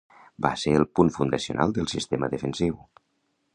Va 0.45 0.51
ser 0.61 0.73
el 0.77 0.85
punt 0.99 1.11
fundacional 1.17 1.75
del 1.77 1.91
sistema 1.93 2.33
defensiu. 2.35 2.83